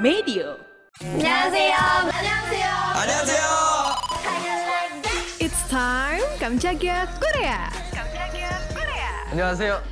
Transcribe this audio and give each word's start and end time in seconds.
Medio. 0.00 0.56
안녕하세요. 1.02 1.76
안녕하세요. 2.12 2.66
안녕하세요. 2.94 3.42
It's 5.40 5.68
time 5.68 6.22
Kamchagia 6.38 7.06
Korea. 7.20 7.70
안녕하세요. 9.30 9.82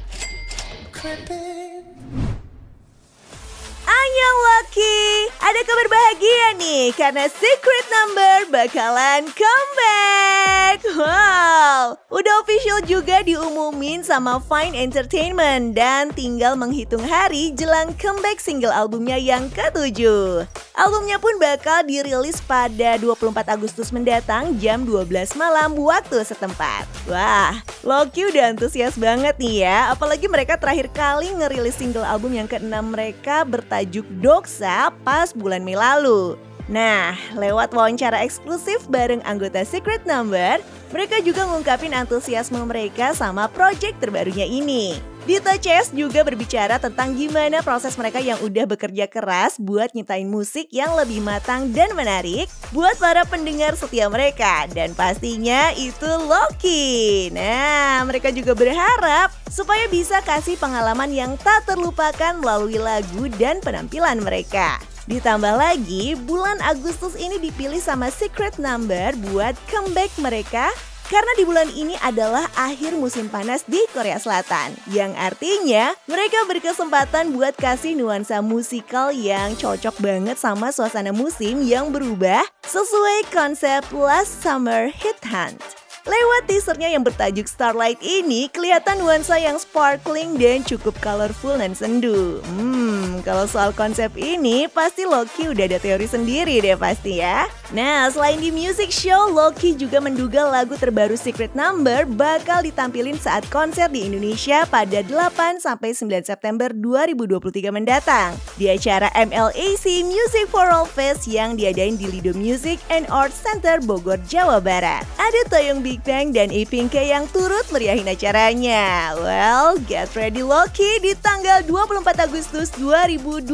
Anyang 3.91 4.39
Lucky, 4.47 5.14
Ada 5.46 5.62
kabar 5.62 5.86
bahagia 5.94 6.58
nih 6.58 6.90
karena 6.98 7.30
Secret 7.30 7.86
Number 7.94 8.50
bakalan 8.50 9.30
comeback. 9.30 10.82
Wow, 10.98 12.02
udah 12.10 12.34
official 12.42 12.82
juga 12.90 13.22
diumumin 13.22 14.02
sama 14.02 14.42
Fine 14.42 14.74
Entertainment 14.74 15.78
dan 15.78 16.10
tinggal 16.18 16.58
menghitung 16.58 17.06
hari 17.06 17.54
jelang 17.54 17.94
comeback 18.02 18.42
single 18.42 18.74
albumnya 18.74 19.22
yang 19.22 19.46
ketujuh. 19.54 20.50
Albumnya 20.76 21.16
pun 21.24 21.32
bakal 21.40 21.88
dirilis 21.88 22.44
pada 22.44 23.00
24 23.00 23.48
Agustus 23.48 23.96
mendatang 23.96 24.60
jam 24.60 24.84
12 24.84 25.08
malam 25.40 25.72
waktu 25.80 26.20
setempat. 26.20 26.84
Wah, 27.08 27.64
Loki 27.80 28.28
udah 28.28 28.52
antusias 28.52 29.00
banget 29.00 29.40
nih 29.40 29.64
ya, 29.64 29.96
apalagi 29.96 30.28
mereka 30.28 30.60
terakhir 30.60 30.92
kali 30.92 31.32
ngerilis 31.32 31.80
single 31.80 32.04
album 32.04 32.36
yang 32.36 32.44
keenam 32.44 32.92
mereka 32.92 33.48
bertajuk 33.48 34.04
Doksa 34.20 34.92
pas 35.08 35.32
bulan 35.32 35.64
Mei 35.64 35.80
lalu. 35.80 36.36
Nah, 36.68 37.16
lewat 37.40 37.72
wawancara 37.72 38.28
eksklusif 38.28 38.84
bareng 38.92 39.24
anggota 39.24 39.64
Secret 39.64 40.04
Number, 40.04 40.60
mereka 40.92 41.24
juga 41.24 41.48
ngungkapin 41.48 41.96
antusiasme 41.96 42.60
mereka 42.68 43.16
sama 43.16 43.48
project 43.48 44.04
terbarunya 44.04 44.44
ini. 44.44 45.15
Dita 45.26 45.58
Chess 45.58 45.90
juga 45.90 46.22
berbicara 46.22 46.78
tentang 46.78 47.18
gimana 47.18 47.66
proses 47.66 47.98
mereka 47.98 48.22
yang 48.22 48.38
udah 48.46 48.70
bekerja 48.70 49.10
keras 49.10 49.58
buat 49.58 49.90
nyiptain 49.98 50.30
musik 50.30 50.70
yang 50.70 50.94
lebih 50.94 51.18
matang 51.18 51.74
dan 51.74 51.98
menarik 51.98 52.46
buat 52.70 52.94
para 53.02 53.26
pendengar 53.26 53.74
setia 53.74 54.06
mereka. 54.06 54.70
Dan 54.70 54.94
pastinya 54.94 55.74
itu 55.74 56.06
Loki. 56.06 57.34
Nah, 57.34 58.06
mereka 58.06 58.30
juga 58.30 58.54
berharap 58.54 59.34
supaya 59.50 59.90
bisa 59.90 60.22
kasih 60.22 60.62
pengalaman 60.62 61.10
yang 61.10 61.34
tak 61.42 61.66
terlupakan 61.66 62.38
melalui 62.38 62.78
lagu 62.78 63.26
dan 63.42 63.58
penampilan 63.66 64.22
mereka. 64.22 64.78
Ditambah 65.10 65.58
lagi, 65.58 66.14
bulan 66.22 66.62
Agustus 66.62 67.18
ini 67.18 67.42
dipilih 67.42 67.82
sama 67.82 68.14
Secret 68.14 68.62
Number 68.62 69.18
buat 69.34 69.58
comeback 69.74 70.14
mereka 70.22 70.70
karena 71.10 71.32
di 71.38 71.44
bulan 71.46 71.70
ini 71.74 71.96
adalah 72.02 72.50
akhir 72.58 72.98
musim 72.98 73.30
panas 73.30 73.62
di 73.68 73.80
Korea 73.94 74.18
Selatan. 74.18 74.74
Yang 74.90 75.12
artinya 75.20 75.94
mereka 76.10 76.42
berkesempatan 76.50 77.36
buat 77.36 77.54
kasih 77.58 77.94
nuansa 77.94 78.42
musikal 78.42 79.14
yang 79.14 79.54
cocok 79.60 79.96
banget 80.02 80.38
sama 80.40 80.72
suasana 80.74 81.14
musim 81.14 81.62
yang 81.62 81.94
berubah 81.94 82.42
sesuai 82.66 83.30
konsep 83.30 83.86
Last 83.94 84.42
Summer 84.42 84.90
Hit 84.90 85.22
Hunt. 85.28 85.75
Lewat 86.06 86.46
teasernya 86.46 86.94
yang 86.94 87.02
bertajuk 87.02 87.50
Starlight 87.50 87.98
ini, 88.06 88.46
kelihatan 88.54 89.02
nuansa 89.02 89.42
yang 89.42 89.58
sparkling 89.58 90.38
dan 90.38 90.62
cukup 90.62 90.94
colorful 91.02 91.58
dan 91.58 91.74
sendu. 91.74 92.46
Hmm, 92.46 93.26
kalau 93.26 93.50
soal 93.50 93.74
konsep 93.74 94.14
ini, 94.14 94.70
pasti 94.70 95.10
Loki 95.10 95.50
udah 95.50 95.66
ada 95.66 95.82
teori 95.82 96.06
sendiri 96.06 96.62
deh 96.62 96.78
pasti 96.78 97.26
ya. 97.26 97.50
Nah, 97.74 98.06
selain 98.14 98.38
di 98.38 98.54
music 98.54 98.94
show, 98.94 99.34
Loki 99.34 99.74
juga 99.74 99.98
menduga 99.98 100.46
lagu 100.46 100.78
terbaru 100.78 101.18
Secret 101.18 101.58
Number 101.58 102.06
bakal 102.06 102.62
ditampilin 102.62 103.18
saat 103.18 103.42
konser 103.50 103.90
di 103.90 104.06
Indonesia 104.06 104.62
pada 104.70 105.02
8-9 105.02 106.06
September 106.22 106.70
2023 106.70 107.74
mendatang. 107.74 108.38
Di 108.62 108.70
acara 108.70 109.10
MLAC 109.18 110.06
Music 110.06 110.46
for 110.54 110.70
All 110.70 110.86
Fest 110.86 111.26
yang 111.26 111.58
diadain 111.58 111.98
di 111.98 112.06
Lido 112.14 112.38
Music 112.38 112.78
and 112.94 113.10
Arts 113.10 113.42
Center 113.42 113.82
Bogor, 113.82 114.22
Jawa 114.30 114.62
Barat. 114.62 115.02
Ada 115.18 115.42
Toyong 115.50 115.82
Big 115.96 116.04
Bang 116.04 116.36
dan 116.36 116.52
Iping 116.52 116.92
K 116.92 117.08
yang 117.08 117.24
turut 117.32 117.64
meriahin 117.72 118.04
acaranya. 118.04 119.16
Well, 119.16 119.80
get 119.88 120.12
ready 120.12 120.44
Loki 120.44 121.00
di 121.00 121.16
tanggal 121.16 121.64
24 121.64 122.28
Agustus 122.28 122.68
2023. 122.76 123.48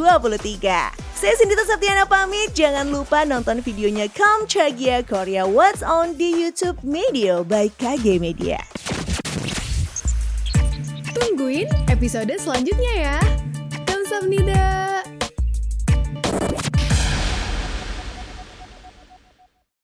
Saya 1.14 1.34
Sindita 1.38 1.62
Septiana 1.62 2.02
pamit, 2.02 2.50
jangan 2.50 2.90
lupa 2.90 3.22
nonton 3.22 3.62
videonya 3.62 4.10
Come 4.10 4.50
Chagia 4.50 5.06
Korea 5.06 5.46
What's 5.46 5.86
On 5.86 6.18
di 6.18 6.34
YouTube 6.34 6.82
Media 6.82 7.46
by 7.46 7.70
KG 7.78 8.18
Media. 8.18 8.58
Tungguin 11.14 11.70
episode 11.86 12.34
selanjutnya 12.42 12.92
ya. 13.06 13.18
Kamsahamnida. 13.86 15.01